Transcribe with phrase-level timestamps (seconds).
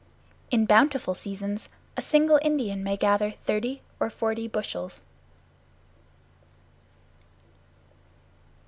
[0.49, 5.03] In bountiful seasons a single Indian may gather thirty or forty bushels.